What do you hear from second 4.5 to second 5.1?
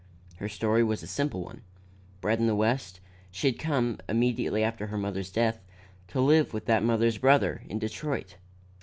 after her